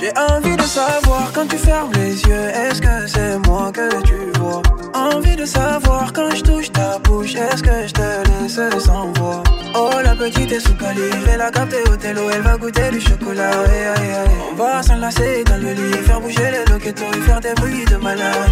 [0.00, 4.32] J'ai envie de savoir quand tu fermes les yeux, est-ce que c'est moi que tu
[4.38, 4.62] vois?
[4.94, 9.42] Envie de savoir quand je touche ta bouche, est-ce que je te laisse sans voix?
[9.74, 13.00] Oh la petite est sous calife, elle a capté au télo, elle va goûter du
[13.00, 13.50] chocolat.
[14.50, 17.96] On va s'enlacer dans le lit, faire bouger les loquetos et faire des bruits de
[17.96, 18.50] malade.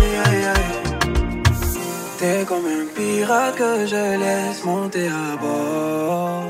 [2.18, 6.44] T'es comme un pirate que je laisse monter à bord.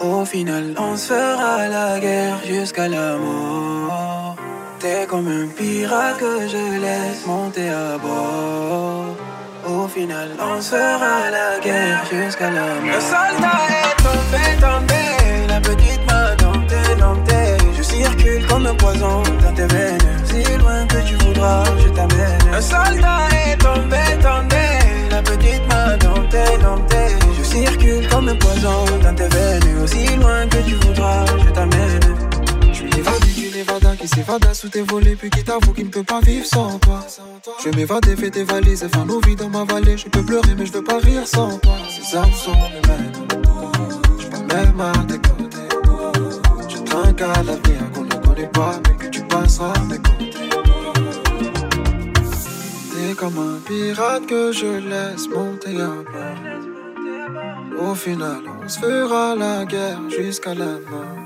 [0.00, 4.07] Au final, on se fera la guerre jusqu'à la mort.
[5.08, 9.16] Comme un pirate que je laisse monter à bord.
[9.66, 12.94] Au final, on se fera la guerre jusqu'à la mort.
[12.94, 15.02] Le soldat est tombé, tombé.
[15.48, 17.56] La petite m'a dompté, dompté.
[17.76, 19.98] Je circule comme un poison dans tes veines.
[20.24, 22.38] Si loin que tu voudras, je t'amène.
[22.52, 24.64] Le soldat est tombé, tombé.
[25.10, 27.02] La petite m'a dompté, dompté.
[27.38, 29.82] Je circule comme un poison dans tes veines.
[29.82, 32.27] Aussi loin que tu voudras, je t'amène.
[33.58, 33.64] Qui
[34.06, 37.04] s'évada sous tes volets Puis qui t'avoue qu'il ne peut pas vivre sans toi.
[37.64, 39.96] Je m'évader, fais tes valises et faire nos vies dans ma vallée.
[39.96, 41.74] Je peux pleurer mais je veux pas rire sans toi.
[41.90, 43.10] Ces armes sont les mêmes.
[44.20, 45.68] Je pas même à tes côtés.
[46.68, 50.30] Je trinque à l'avenir qu'on ne connaît pas Mais que tu passeras à mes côtés.
[52.92, 56.38] T'es comme un pirate que je laisse monter à bord.
[57.90, 61.17] Au final on se fera la guerre jusqu'à la mort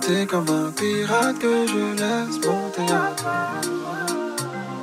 [0.00, 2.92] T'es comme un pirate que je laisse monter.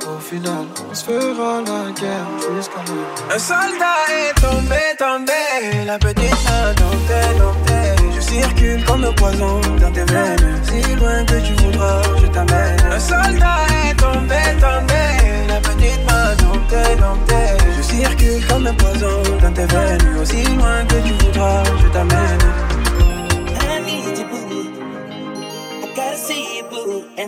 [0.06, 5.84] Au final, on se fera la guerre jusqu'à la Un soldat est tombé, tombé.
[5.84, 8.12] La petite a dompté, dompté.
[8.14, 10.60] Je circule comme le poison dans tes veines.
[10.64, 12.80] Si loin que tu voudras, je t'amène.
[12.90, 15.02] Un soldat est tombé, tombé.
[15.48, 17.64] La petite m'a dompté, dompté.
[17.76, 20.18] Je circule comme le poison dans tes veines.
[20.20, 22.75] Aussi loin que tu voudras, je t'amène.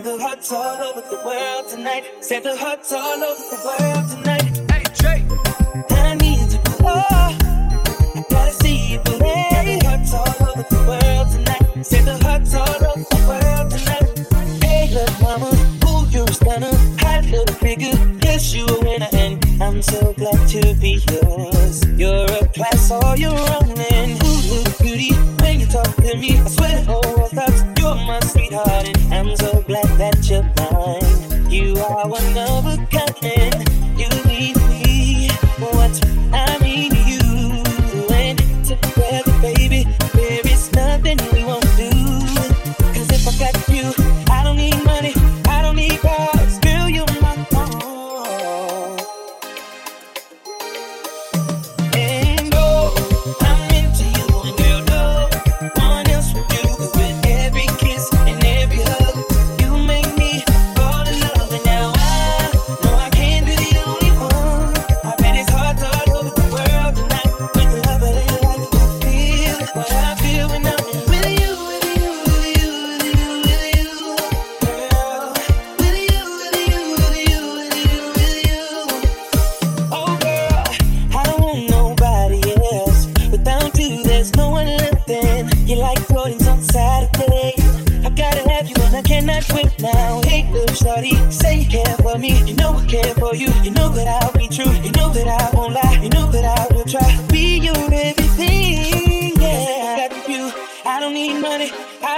[0.03, 2.05] Hearts all over the world tonight.
[2.57, 4.71] Hearts all over the world tonight.
[4.71, 5.25] Hey, Jay.
[5.89, 6.59] I need you.
[6.81, 7.37] Oh,
[8.15, 9.19] I gotta see you, boo.
[9.25, 12.23] And hearts all over the world tonight.
[12.23, 14.63] Hearts all over the world tonight.
[14.63, 15.51] Hey, look, mama,
[15.85, 16.71] ooh, you're a stunner.
[16.99, 17.97] Hot little figure.
[18.23, 21.85] Yes, you a winner, and I'm so glad to be yours.
[21.97, 23.68] You're a class all your own,
[30.39, 31.51] you're mine.
[31.51, 32.98] You are one of a kind,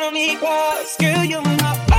[0.02, 0.86] follow me, girl.
[0.86, 1.91] Screw you my.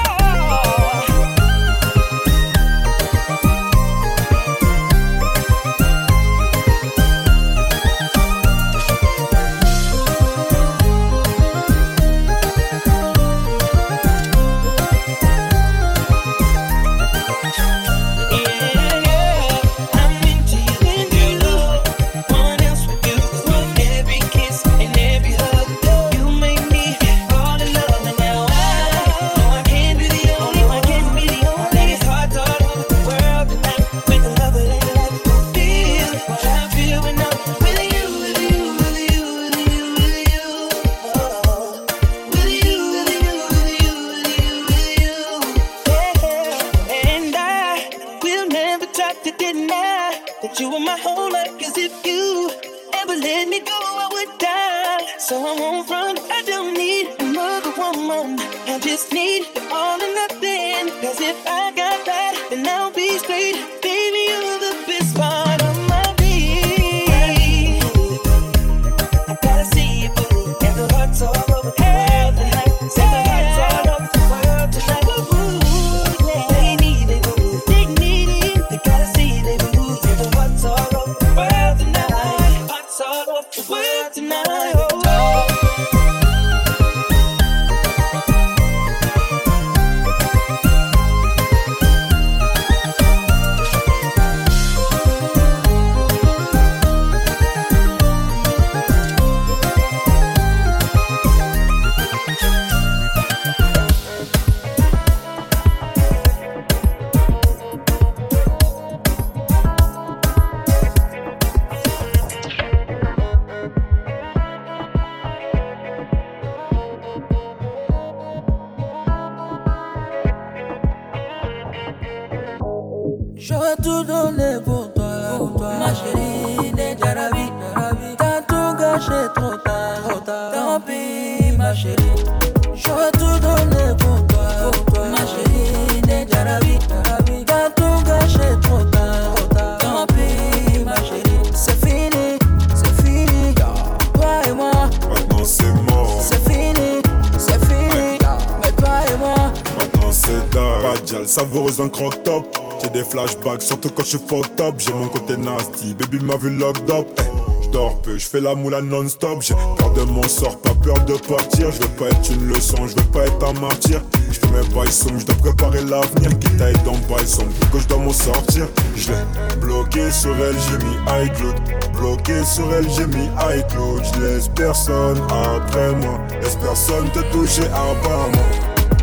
[153.62, 154.74] Surtout quand je suis fucked up.
[154.78, 157.06] J'ai mon côté nasty, baby m'a vu locked up.
[157.18, 159.42] Eh, dors peu, je fais la moula non-stop.
[159.42, 161.70] J'ai peur de mon sort, pas peur de partir.
[161.70, 164.03] Je veux pas être une leçon, je veux pas être un martyr.
[164.30, 166.38] Je fais mes bails je dois préparer l'avenir.
[166.38, 167.24] Quitte à être dans bail
[167.72, 168.66] que je dois m'en sortir.
[168.97, 169.12] Je
[169.60, 171.54] bloqué sur elle, j'ai mis iCloud.
[171.94, 173.28] Bloqué sur elle, j'ai mis
[173.59, 174.03] iCloud.
[174.14, 176.18] Je laisse personne après moi.
[176.41, 178.30] Laisse personne te toucher à moi.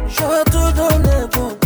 [0.07, 1.58] Je veux tout donner pour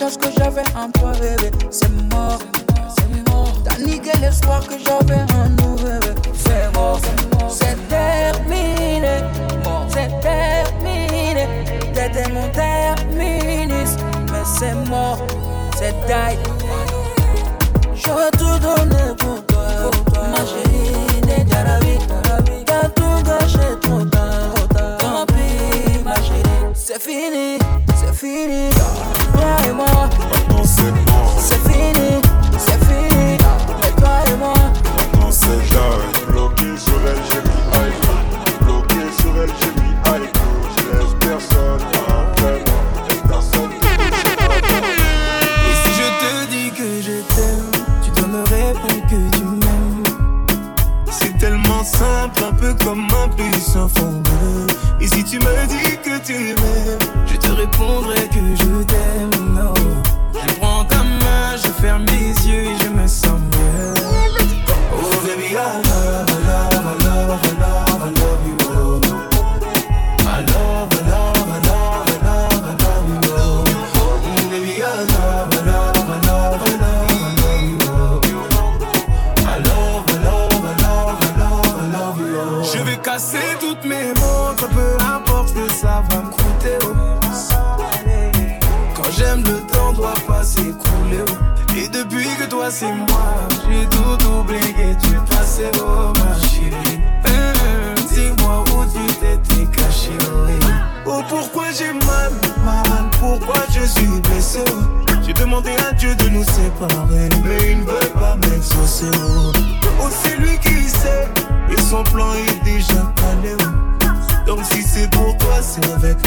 [0.00, 1.50] confiance que j'avais en toi, bébé.
[1.70, 2.38] C'est mort
[3.84, 5.49] niqué l'espoir que j'avais en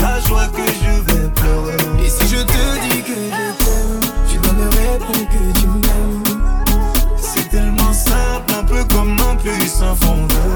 [0.02, 2.06] la joie que je vais pleurer.
[2.06, 6.24] Et si je te dis que je t'aime, tu dois me répondre que tu m'aimes
[8.58, 10.28] un peu comme un puissant fondeur.
[10.28, 10.53] Et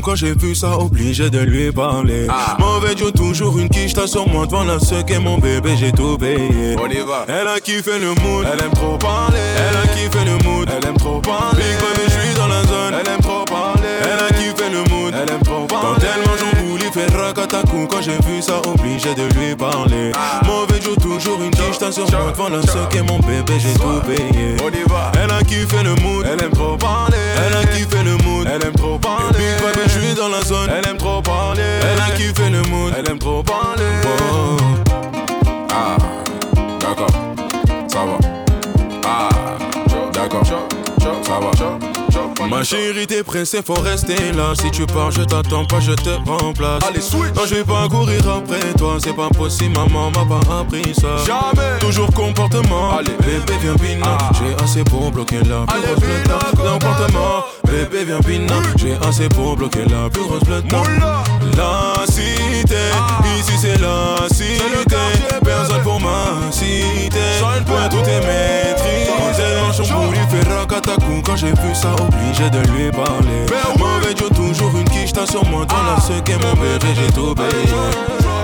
[0.00, 2.26] quand j'ai vu ça, obligé de lui parler.
[2.28, 2.56] Ah.
[2.58, 5.92] Mauvais Dieu, toujours une quiche, t'as sur moi devant la qui est mon bébé, j'ai
[5.92, 6.76] tout payé.
[6.78, 7.24] On y va.
[7.28, 9.38] Elle a kiffé le mood, elle aime trop parler.
[9.38, 11.62] Elle a kiffé le mood, elle aime trop parler.
[11.62, 13.39] Big je suis dans la zone, elle aime trop
[17.50, 20.12] quand j'ai vu ça, obligé de lui parler.
[20.46, 24.00] Mauvais jour, toujours une tige, t'as sur moi devant la qu'est mon bébé, j'ai tout
[24.06, 24.56] payé.
[25.22, 27.16] Elle a kiffé le mood, elle aime trop parler.
[27.36, 29.56] Elle a kiffé le mood, elle aime trop parler.
[29.72, 31.62] Puis, je suis dans la zone, elle aime trop parler.
[31.82, 33.82] Elle a kiffé le mood, elle aime trop parler.
[35.72, 35.96] Ah,
[36.78, 37.10] d'accord,
[37.88, 38.18] ça va.
[39.04, 39.28] Ah,
[40.12, 40.44] d'accord,
[41.00, 42.46] ça va.
[42.48, 44.52] Ma chérie, t'es pressée, faut rester là.
[44.60, 46.82] Si tu pars, je t'attends pas, je te remplace.
[46.88, 47.34] Allez, switch.
[47.36, 51.16] Non, je vais pas courir après toi, c'est pas possible, maman m'a pas appris ça.
[51.26, 51.78] Jamais.
[51.80, 52.96] Toujours comportement.
[52.98, 53.12] Allez.
[53.20, 54.18] bébé, viens pina.
[54.20, 54.30] Ah.
[54.38, 56.82] J'ai assez pour bloquer la plus Allez, grosse pina, flotte.
[56.82, 57.44] Comportement.
[57.64, 58.54] Bébé, viens pina.
[58.76, 60.40] J'ai assez pour bloquer la plus grosse.
[60.48, 61.22] Moula.
[61.56, 63.22] La cité, Ah.
[63.38, 64.79] ici c'est la cité.
[70.86, 73.46] Quand j'ai vu ça, obligé de lui parler.
[73.48, 73.82] Ben oui.
[73.82, 75.64] Mauvais Dieu, toujours une quiche, t'as sur moi.
[75.66, 77.74] Dans la ce qu'est mon bébé, j'ai tout payé.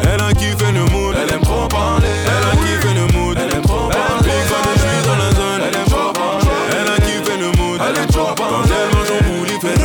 [0.02, 2.06] Elle a kiffé le mood, elle aime trop parler.
[2.26, 4.30] Elle a kiffé le mood, elle aime trop parler.
[4.48, 6.46] Fan, je suis dans la zone, elle aime trop parler.
[6.70, 8.54] Elle a kiffé le mood, elle aime trop parler.
[8.54, 9.76] Quand elle mange boule, il fait.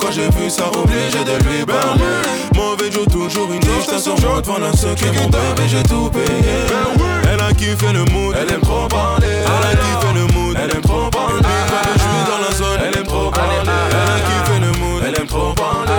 [0.00, 2.57] Quand j'ai vu ça, obligé de lui parler.
[3.06, 4.40] Toujours une quiche, t'as sur moi.
[4.40, 6.66] Devant la mon bébé, j'ai tout payé.
[7.30, 9.26] Elle a kiffé le mood, elle aime trop parler.
[9.28, 11.38] Elle a kiffé le mood, elle aime trop parler.
[11.38, 13.70] Big fan, je suis dans la zone, elle aime trop parler.
[13.90, 15.92] Elle a kiffé le mood, elle aime trop parler.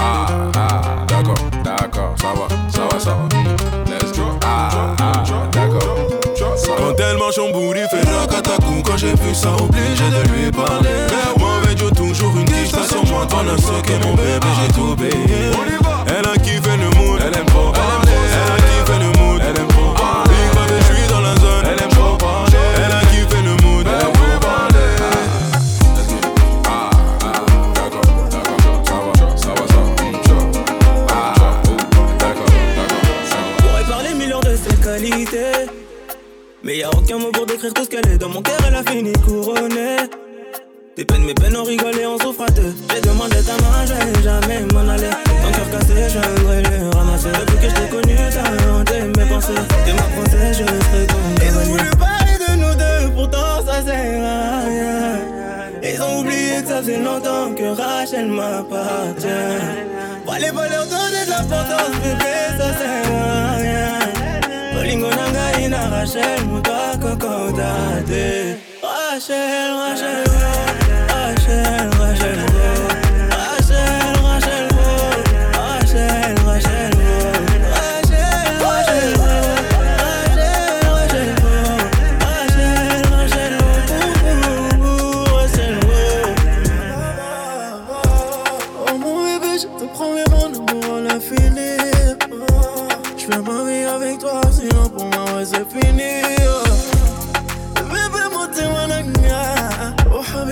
[0.00, 3.28] Ah, ah, d'accord, d'accord, ça va, ça va, ça va.
[3.90, 4.24] Let's go.
[4.44, 4.68] Ah,
[5.00, 5.96] ah, d'accord,
[6.56, 6.72] ça.
[6.76, 10.50] Quand elle marche en boule, il fait racatacou Quand j'ai vu ça, obligé de lui
[10.50, 11.06] parler
[11.38, 14.72] Mauvais Dieu, toujours une quiche, t'as sur moi Dans la ce qu'est mon bébé, j'ai
[14.72, 14.95] tout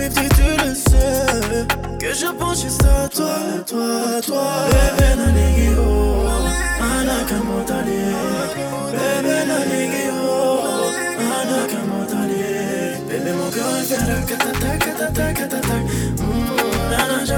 [0.05, 1.67] Oh Habibti, tu le sais.
[1.99, 4.45] Que je pense juste à toi, toi, toi.
[4.69, 6.27] Bébé, nanigi, oh.
[6.79, 7.99] Anaka motali.
[8.91, 10.59] Bébé, nanigi, oh.
[11.17, 12.43] Anaka motali.
[13.09, 15.75] Bébé, mon cœur, il fait la catata, catata, catata.
[16.19, 16.53] Mm,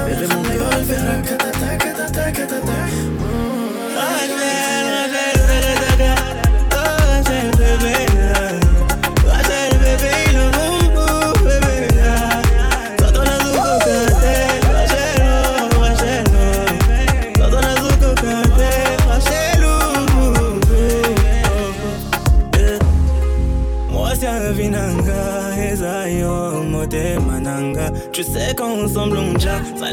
[0.06, 3.57] Bébé, mon cœur, il fait la catata, catata, catata.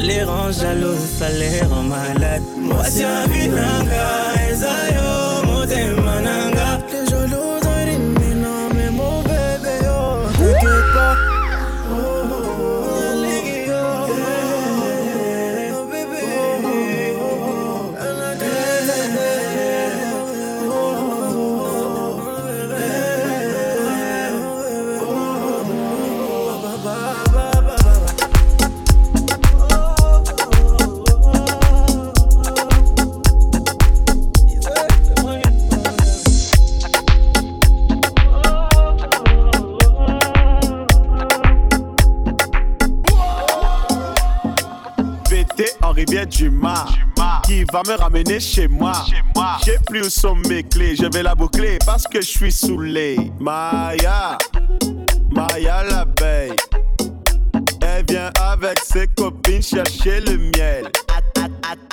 [0.00, 2.42] les rend jaloux, ça les rend malades.
[2.58, 5.25] Moi c'est un vinanga, esayo,
[47.76, 48.92] va me ramener chez moi
[49.64, 53.16] J'ai plus où sont mes clés Je vais la boucler parce que je suis saoulé
[53.38, 54.38] Maya
[55.30, 56.52] Maya l'abeille
[57.82, 61.42] Elle vient avec ses copines chercher le miel at-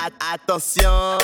[0.05, 1.17] at- attention,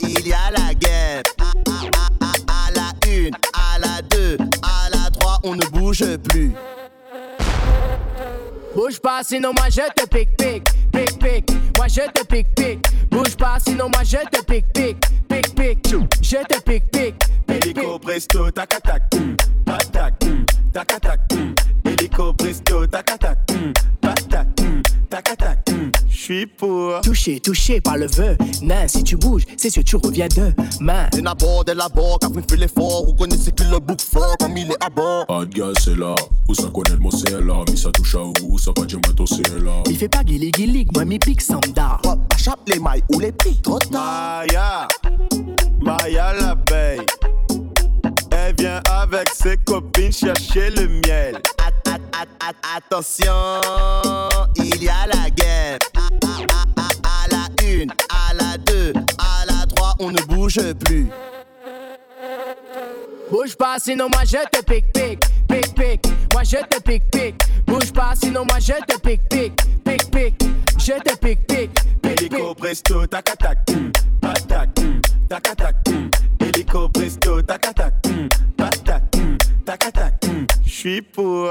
[0.00, 1.22] il y a la guerre.
[1.38, 6.52] À la une, à la deux, à la trois, on ne bouge plus.
[8.80, 11.50] Bouge pas, sinon moi je te pique, pique, pique, pique.
[11.76, 12.82] Moi je te pique, pique.
[13.10, 15.94] Bouge pas, sinon moi je te pique, pique, pique, pique.
[16.22, 17.14] Je te pique, pique,
[17.46, 19.36] pique, presto, tac tac, hum,
[19.68, 21.54] hum, tac tac, hum.
[21.84, 23.38] Hélico presto, tac tac,
[26.30, 27.00] J'suis pour.
[27.00, 28.36] Touché, touché par le vœu.
[28.62, 31.08] Nain, si tu bouges, c'est sûr tu reviens demain.
[31.12, 33.04] C'est d'abord, de l'abord, car vous fait l'effort.
[33.04, 35.26] Vous connaissez que le bouc fort comme il est à bord.
[35.26, 36.14] Pas de gaz, c'est là.
[36.48, 37.64] Où ça connaît le mot, c'est là.
[37.68, 39.82] Mais ça touche à où, ça va dire moi, c'est là.
[39.88, 41.98] Il fait pas guili guili, moi mi pique samda.
[42.04, 44.44] Hop, chape les mailles ou les pics, trop tard.
[44.46, 44.86] Maya,
[45.80, 47.00] Maya l'abeille.
[48.30, 51.40] Elle vient avec ses copines chercher le miel.
[51.58, 53.60] At- at- at- at- attention,
[54.56, 55.78] il y a la guerre.
[60.50, 61.06] Bouge plus.
[63.30, 66.12] Bouge pas, sinon moi je te pique, pique, pique, pique.
[66.32, 67.42] Moi je te pique, pique.
[67.66, 69.54] Bouge pas, sinon moi je te pique, pique,
[69.84, 70.42] pique, pique.
[70.78, 71.70] Je te pique, pique,
[72.02, 73.58] pique, Hélico presto, tac tac,
[74.20, 74.70] patac,
[75.28, 75.76] tac tac.
[76.40, 77.94] Hélico presto, tac tac,
[78.56, 79.02] patac,
[79.64, 80.24] tac tac.
[80.64, 81.50] J'suis pour.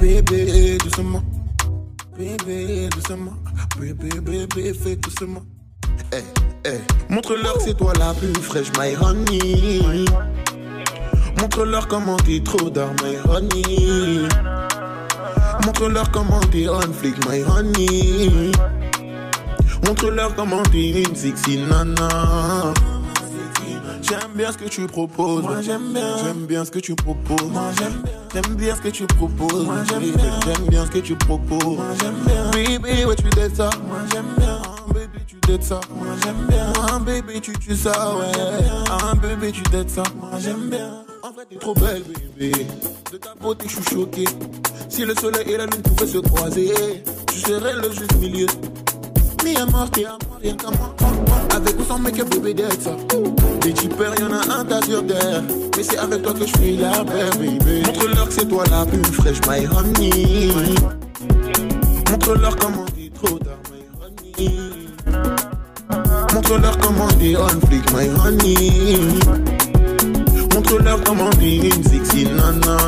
[0.00, 1.22] Bébé, doucement.
[2.16, 3.34] Bébé, doucement.
[3.78, 5.42] Bébé, bébé, fais doucement.
[6.12, 6.24] Eh,
[6.64, 6.78] eh.
[7.12, 10.06] Montre-leur que c'est toi la plus fraîche, my honey.
[11.38, 14.26] Montre-leur comment t'es trop d'art, my honey.
[15.66, 18.52] Montre-leur comment t'es on flick, my honey.
[19.86, 22.72] Montre-leur comment t'es une sexy nana.
[24.02, 25.42] J'aime bien ce que tu proposes.
[25.42, 26.16] Moi j'aime bien.
[26.24, 27.50] J'aime bien ce que tu proposes.
[27.50, 28.12] Moi j'aime bien.
[28.34, 29.64] J'aime bien ce que tu proposes.
[29.66, 30.40] Moi j'aime bien.
[30.44, 31.76] J'aime bien ce que tu proposes.
[31.76, 32.50] Moi j'aime bien.
[32.50, 33.70] Baby, ouais tu dettes ça.
[33.86, 34.60] Moi j'aime bien.
[34.88, 35.80] Baby tu dettes ça.
[35.94, 36.72] Moi j'aime bien.
[36.88, 38.32] Ah, baby tu tues ça ouais.
[38.90, 40.02] Ah, baby tu dettes ça.
[40.18, 41.04] Moi j'aime bien.
[41.22, 42.02] En vrai t'es trop belle
[42.38, 42.66] bébé.
[43.12, 44.24] De ta beauté je suis choqué.
[44.88, 46.72] Si le soleil et la lune pouvaient se croiser,
[47.32, 48.46] tu serais le juste milieu.
[49.44, 50.04] Mi amor, t'es
[50.42, 52.96] Avec ou sans make-up, bébé, d'être ça.
[53.60, 55.42] Des typeurs, y'en a un tas sur terre.
[55.76, 57.82] Mais c'est avec toi que je suis la paix, baby.
[57.86, 60.52] Montre-leur que c'est toi la plus fraîche, my honey.
[62.10, 64.50] Montre-leur comment t'es trop tard, my honey.
[66.32, 68.98] Montre-leur comment t'es on flick, my honey.
[70.54, 72.78] Montre-leur comment t'es une sexy nana.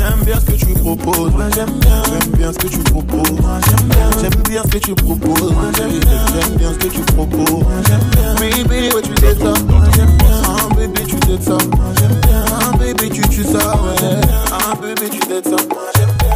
[0.00, 1.30] J'aime bien ce que tu proposes.
[1.32, 2.02] Moi j'aime bien.
[2.04, 3.32] J'aime bien ce que tu proposes.
[3.32, 4.10] Moi j'aime bien.
[4.18, 5.52] J'aime bien ce que tu proposes.
[5.52, 6.24] Moi j'aime bien.
[6.32, 7.50] J'aime bien ce que tu proposes.
[7.50, 8.34] Moi j'aime bien.
[8.34, 9.52] Baby, ouais tu t'aides ça.
[9.68, 10.42] Moi j'aime bien.
[10.48, 11.50] Ah baby tu t'aides ça.
[11.50, 12.44] Moi j'aime bien.
[12.50, 14.20] Ah baby tu tues ça ouais.
[14.50, 15.50] Ah baby tu t'aides ça.
[15.50, 16.30] Moi j'aime bien.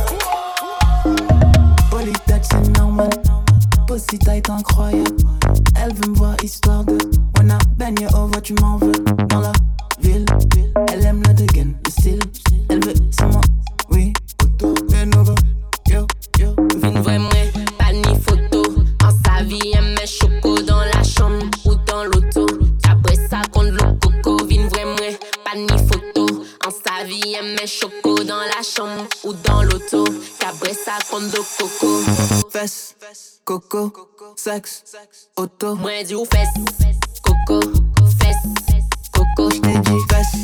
[2.78, 3.08] Normal.
[3.86, 5.16] Pussy tight, incroyable.
[5.82, 6.98] Elle veut me voir histoire de.
[7.36, 8.92] Wanna baigner au voix, tu m'en veux.
[9.28, 9.52] Dans la
[10.00, 10.26] ville,
[10.92, 11.74] elle aime le dégaine,
[26.16, 30.04] En sa vie, elle met choco dans la chambre ou dans l'auto.
[30.46, 32.00] Après ça, contre le coco.
[32.50, 32.94] Fesses,
[33.44, 33.92] coco,
[34.36, 34.84] sexe,
[35.36, 35.74] auto.
[35.76, 36.48] Moi, dis ou fesses,
[37.22, 37.60] coco,
[38.20, 38.80] fesses,
[39.12, 39.50] coco.
[39.50, 40.42] J't'ai dit fesses,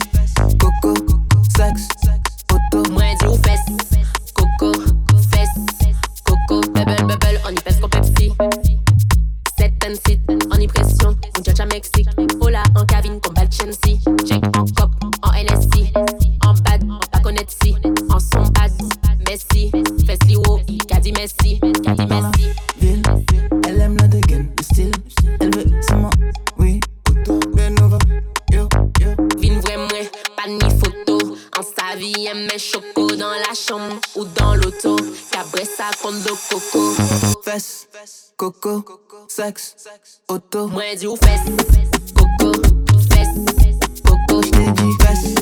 [0.58, 0.94] coco,
[1.56, 1.88] sexe,
[38.52, 39.76] coco, sexe,
[40.28, 40.68] auto.
[40.68, 41.44] Moi, dis ou fesses,
[42.14, 42.52] coco,
[43.10, 43.38] fesses,
[44.04, 44.42] coco.
[44.42, 45.34] J't'ai dit fesses,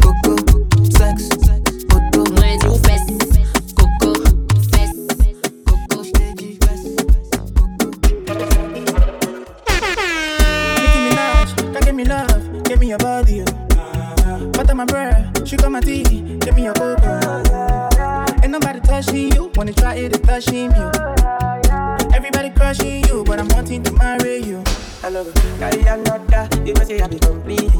[0.00, 0.36] coco,
[0.96, 1.28] sexe,
[1.92, 2.24] auto.
[2.32, 3.06] Moi, dis ou fesses,
[3.74, 4.12] coco,
[4.70, 4.96] fesses,
[5.66, 6.02] coco.
[6.04, 6.96] J't'ai dit fesses,
[7.54, 7.90] coco.
[10.80, 13.44] Nicki Minaj, come give me love, give me your body.
[14.52, 16.02] Butter my bread, sugar my tea,
[16.40, 17.42] give me your cocoa.
[18.42, 21.25] Ain't nobody touching you, wanna try it, it's touching you.
[25.58, 27.75] Carry another, you must say I be complete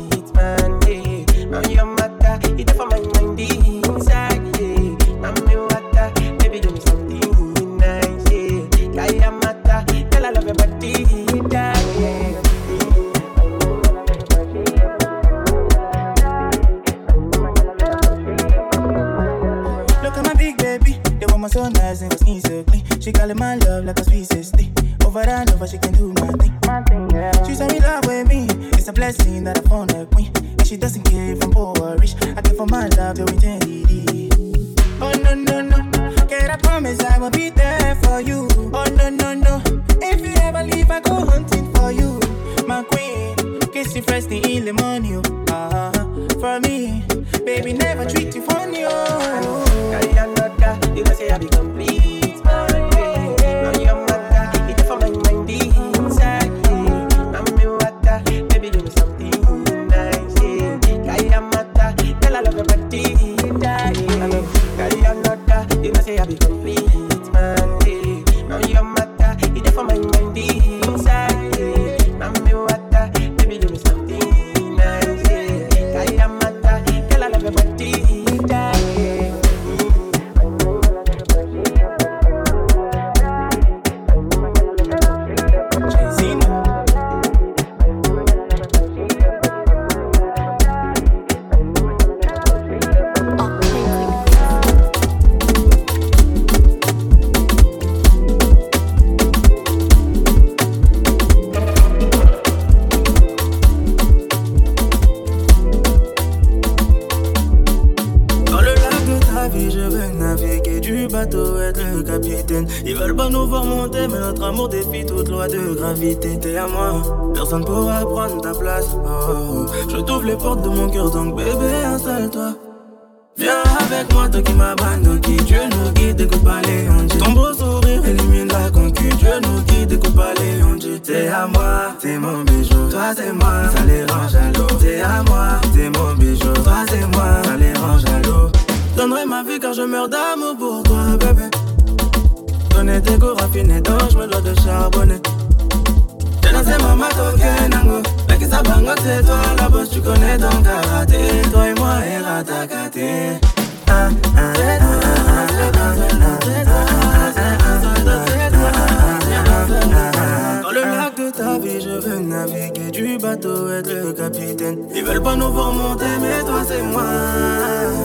[163.37, 164.79] bateau, être le capitaine.
[164.95, 165.73] Ils veulent pas nous voir
[166.21, 167.03] mais toi c'est moi.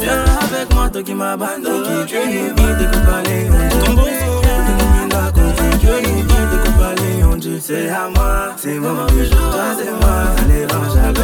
[0.01, 2.05] Viens avec moi, toi qui m'abandonne.
[7.39, 8.53] Tu c'est à moi.
[8.57, 11.20] C'est moi, toi c'est moi,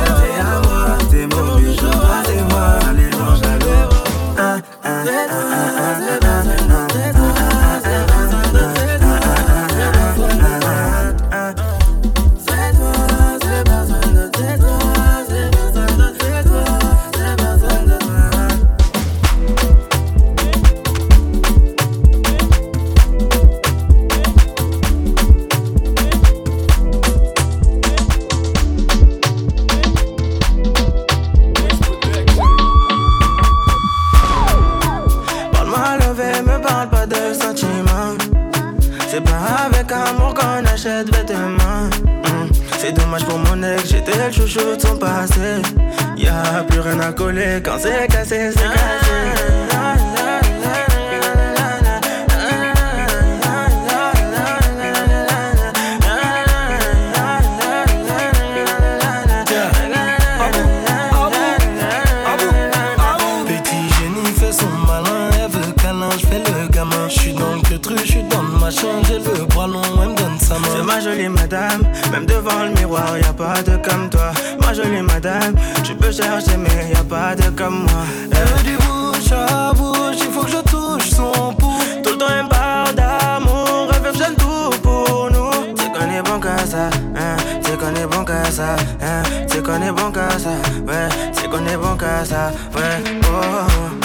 [71.07, 74.31] jolie madame, même devant le miroir, y a pas de comme toi.
[74.61, 78.03] Ma jolie madame, tu peux chercher, mais y a pas de comme moi.
[78.31, 82.01] Elle veut du bouche à bouche, il faut que je touche son pouce.
[82.03, 85.75] Tout le temps, elle me parle d'amour, elle fait tout pour nous.
[85.77, 89.63] C'est qu'on est bon qu'à ça, hein, c'est qu'on est bon qu'à ça, hein, c'est
[89.63, 90.55] qu'on est bon qu'à ça,
[90.87, 93.03] ouais, c'est qu'on est bon qu'à ça, ouais.
[93.23, 93.96] Oh.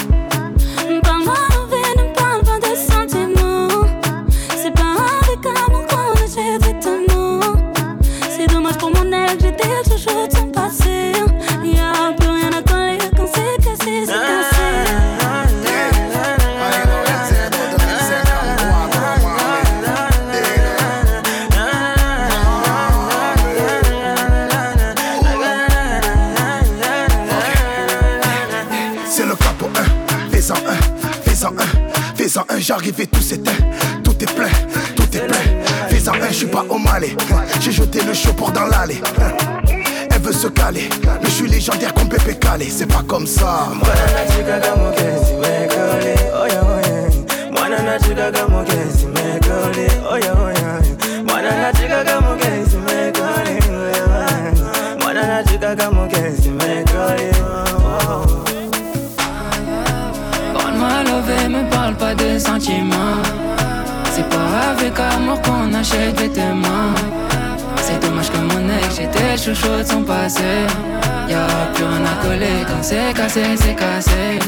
[32.90, 34.48] Tout est plein,
[34.96, 35.88] tout est plein.
[35.88, 37.14] Fais-en un, je suis pas au malais.
[37.60, 39.00] J'ai jeté le chaud pour dans l'allée.
[40.10, 43.68] Elle veut se caler, mais je suis légendaire comme Pépé Calé, c'est pas comme ça.
[47.52, 47.98] Mwanana
[65.84, 66.12] C'est
[68.00, 70.68] dommage que mon ex, j'étais chouchou de son passé.
[71.28, 74.38] Y'a plus rien à coller quand c'est cassé, c'est cassé.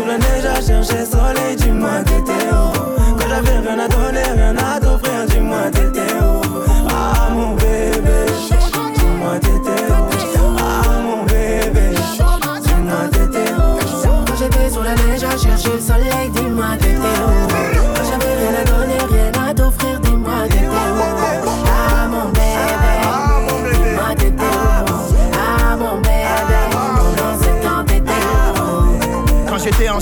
[0.00, 3.18] Sous la neige à chercher soleil, dis-moi t'étais où.
[3.18, 4.09] Quand j'avais rien à donner,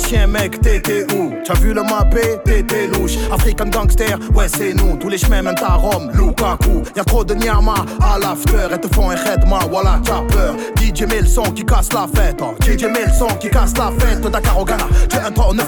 [0.09, 1.35] chien, mec, t'étais où?
[1.45, 3.17] T'as vu le mappé, t'étais louche.
[3.33, 4.97] African gangster, ouais, c'est nous.
[4.97, 6.83] Tous les chemins mènent à Rome, Lukaku.
[6.97, 8.69] Y'a trop de Nyama à l'after.
[8.71, 10.57] Elles te font un redma, voilà, t'as peur.
[10.77, 12.41] DJ met le son qui casse la fête.
[12.41, 12.55] oh.
[12.63, 14.21] DJ met le son qui casse la fête.
[14.21, 15.67] Dakar au tu es un 3 au 9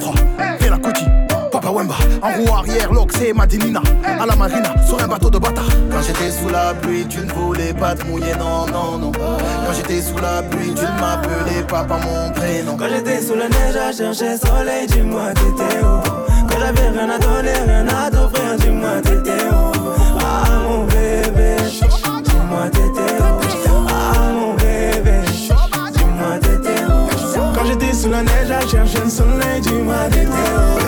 [0.58, 1.04] Fais la couti.
[1.60, 5.68] Papa Wemba, en roue arrière, l'Oxé, Madinina, à la marina, sur un bateau de bâtard.
[5.90, 9.12] Quand j'étais sous la pluie, tu ne voulais pas te mouiller, non, non, non.
[9.12, 12.78] Quand j'étais sous la pluie, tu ne m'appelais pas par mon prénom.
[12.78, 16.00] Quand j'étais sous la neige à chercher soleil, dis-moi t'étais où?
[16.48, 19.72] Quand j'avais rien à donner, rien à t'offrir, dis-moi t'étais où?
[20.18, 21.56] Ah mon bébé,
[22.24, 23.86] dis-moi t'étais où?
[23.90, 25.20] Ah mon bébé,
[25.92, 27.54] dis-moi t'étais où?
[27.54, 30.79] Quand j'étais sous la neige à chercher le soleil, dis-moi t'étais où?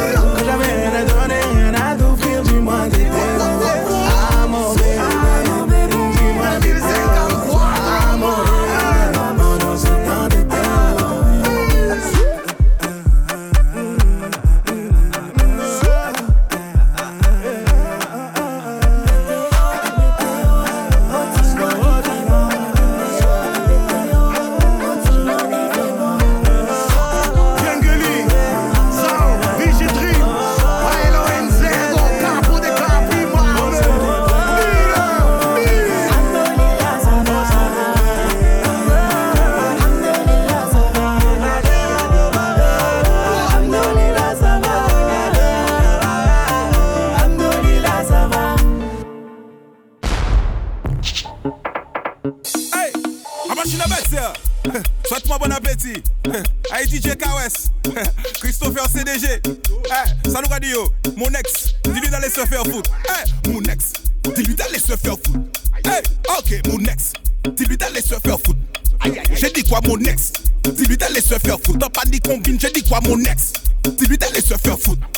[73.02, 73.52] Mon ex
[73.98, 75.08] Dis-lui d'aller se faire foutre.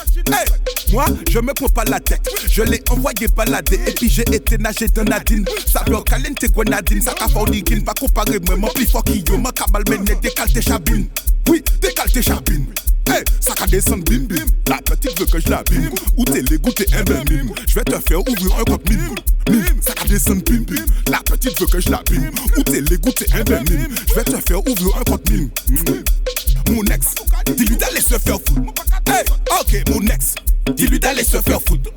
[0.92, 2.26] Moi, je me prends pas la tête.
[2.48, 5.44] Je l'ai envoyé balader et puis j'ai été nager dans Nadine.
[5.66, 7.84] Ça veut caliente grenadine, ça qu'a forniquine.
[7.84, 11.08] Pas comparer moi, mon plus fort qui yo, ma cabal mené, décale tes chabines.
[11.48, 12.66] Oui, décale tes chabines.
[13.14, 14.44] Hey, ça qu'a descendre bim bim.
[14.66, 15.88] La petite veut que je la bim.
[16.16, 17.52] Ou t'es les goûter un ben mime.
[17.68, 19.14] Je vais te faire ouvrir un compte mime.
[19.48, 20.84] Mime, ça qu'a descendre bim bim.
[21.08, 22.28] La petite veut que je la bim.
[22.56, 23.86] Ou t'es les goûter un ben mime.
[24.08, 25.04] Je vais te faire ouvrir un.
[25.30, 25.50] Mime.
[26.70, 27.06] Mon ex,
[27.56, 28.72] dis-lui d'aller se faire foutre.
[29.06, 29.24] Hey,
[29.60, 30.34] ok, mon ex.
[30.76, 31.90] Dis-lui d'aller se faire foutre.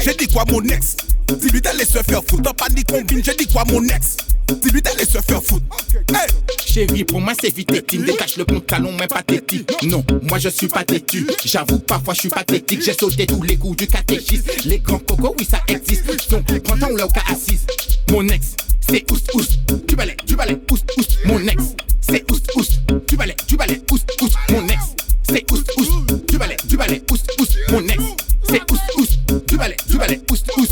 [0.00, 0.96] J'ai dit quoi, mon ex?
[1.38, 2.54] Dis-lui d'aller se faire foutre.
[2.54, 4.16] Pas dit combine, j'ai dit quoi, mon ex?
[4.48, 5.64] Dis-lui d'aller se faire foutre.
[6.12, 6.28] Hey,
[6.64, 7.70] Chérie, pour moi c'est vite.
[7.70, 9.70] Détache le pantalon, mais pathétique.
[9.84, 11.26] Non, moi je suis pas têtu.
[11.44, 12.82] J'avoue, parfois je suis pathétique.
[12.82, 14.50] J'ai sauté tous les coups du catéchisme.
[14.64, 16.30] Les grands cocos, oui, ça existe.
[16.30, 17.66] Donc, prends ton cas assise.
[18.10, 18.54] Mon ex,
[18.88, 19.42] c'est ous ous.
[19.86, 21.04] Du balai, du balai, ous ous.
[21.26, 21.62] Mon ex,
[22.00, 22.64] c'est ous ous.
[23.08, 24.28] Du balai, du balai, ous ous.
[24.52, 24.82] Mon ex,
[25.28, 26.04] c'est ous ous.
[26.28, 27.72] Du balai, du balai, ous ous.
[27.72, 28.02] Mon ex,
[28.48, 29.40] c'est ous ous.
[29.46, 30.66] Du balai, du balai, ous ous.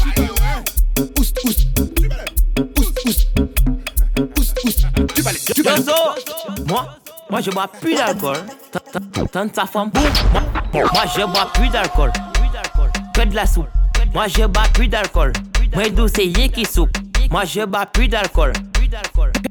[0.97, 1.55] Ous ous.
[2.79, 3.64] Ous ous.
[4.65, 5.83] Du balai, du balai.
[6.67, 6.87] Moi,
[7.31, 8.37] moi je bois plus d'alcool.
[8.73, 8.81] Tant-
[9.13, 9.91] tant- Tant ta femme.
[10.73, 12.11] Moi, moi je bois plus d'alcool.
[13.13, 13.67] Que de la soupe.
[14.15, 15.33] Moi je bois plus d'alcool.
[15.75, 15.85] Moi
[16.35, 16.97] rien qui soupe.
[17.31, 18.53] Moi je bois plus d'alcool.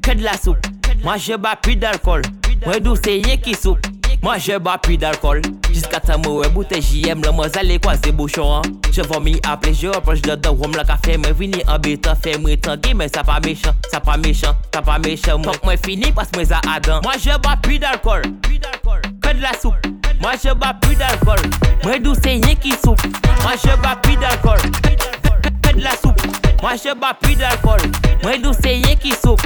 [0.01, 0.57] Que de la soupe.
[1.03, 2.21] Moi je bois plus d'alcool.
[2.65, 3.79] Moi rien qui soupe.
[4.23, 5.41] Moi je bois plus d'alcool.
[5.69, 8.55] Jusqu'à ta mouille bouteille JM, le mot allez quoi c'est bouchon.
[8.55, 8.61] hein.
[8.91, 12.37] Je vomis après je reproche de de rhum la café, mais vini en bêta, fait
[12.37, 15.37] moi tanguer, mais ça pas méchant, ça pas méchant, ça pas méchant.
[15.39, 17.01] Moi, moi fini parce que ça Adam.
[17.03, 18.21] Moi je bois plus d'alcool.
[19.21, 19.75] Que de la soupe.
[20.21, 21.39] Moi je bois plus d'alcool.
[21.83, 23.01] Moi d'où c'est rien qui soupe.
[23.41, 24.59] Moi je bois plus d'alcool.
[25.63, 26.21] Que de la soupe.
[26.63, 27.81] Moi je bois plus d'alcool.
[28.23, 28.31] Moi
[28.69, 29.41] rien qui soupe.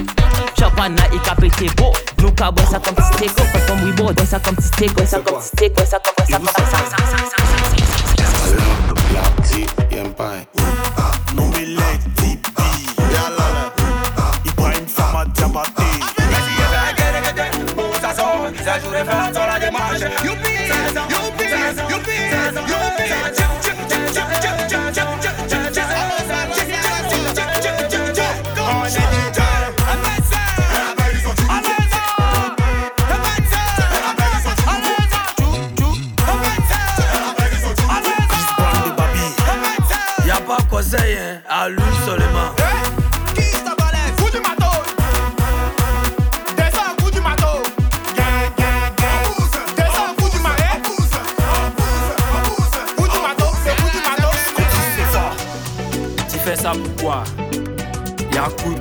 [0.60, 1.92] Champagne et capété beau.
[2.20, 4.04] Nous ka ça comme petit steak, fait comme beau.
[4.04, 6.78] Boire ça comme ça comme ça comme ça comme ça, ça, ça, ça, ça, ça,
[6.78, 7.38] ça, ça.
[9.98, 10.57] Non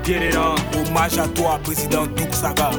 [0.07, 0.55] Pied dedans.
[0.73, 2.71] Hommage à toi, président Douk Saga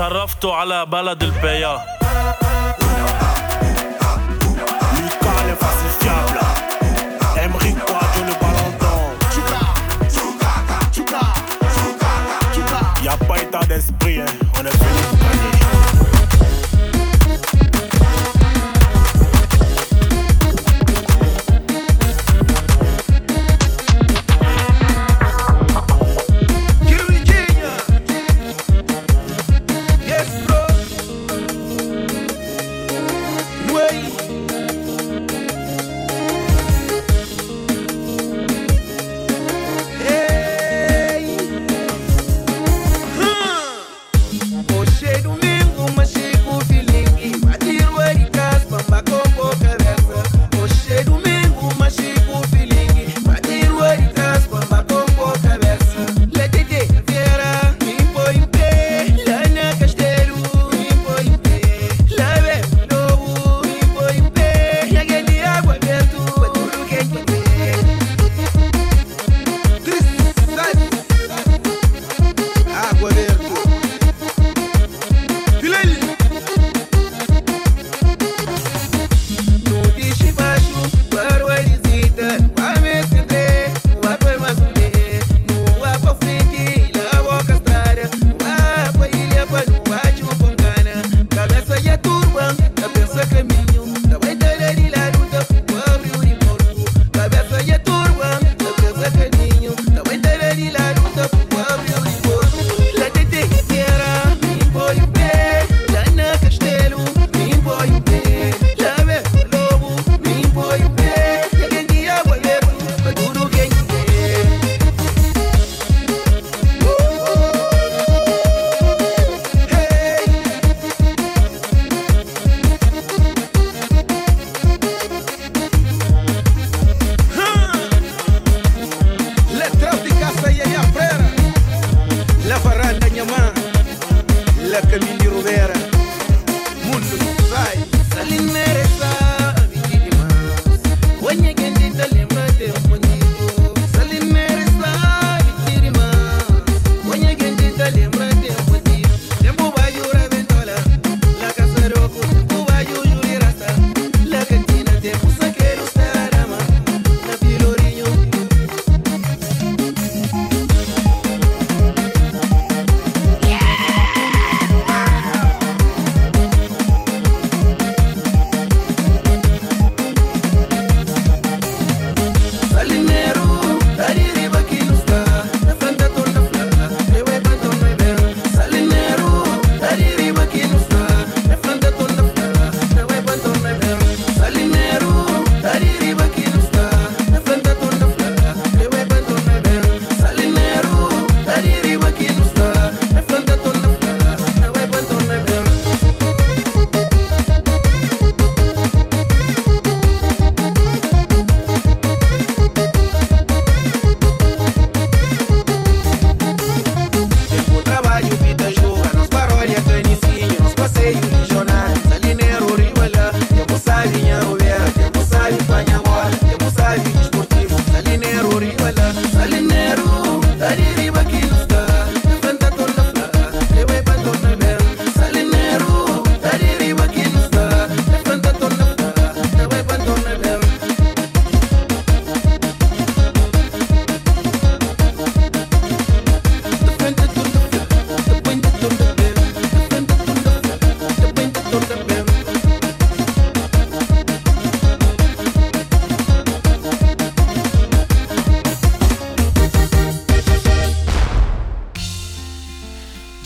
[0.00, 1.80] شرفتوا على بلد البيا
[13.04, 14.20] Y'a pas état d'esprit.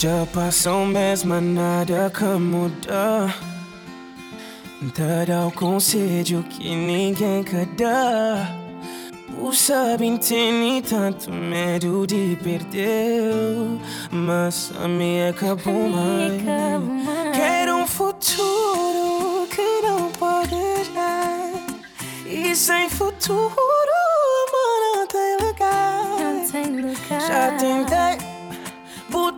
[0.04, 3.34] Já passam mesmo, nada que muda.
[4.92, 8.54] Dar o conselho que ninguém quer dar.
[9.40, 13.32] O sabem tem tanto medo de perder.
[14.10, 15.88] Mas a minha acabou,
[17.32, 21.50] Quero um futuro que não pode dar.
[22.26, 23.54] E sem futuro,
[24.52, 26.18] amor, não tem lugar.
[26.20, 27.20] Não tem lugar.
[27.26, 28.13] Já tentei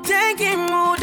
[0.06, 0.95] taking more.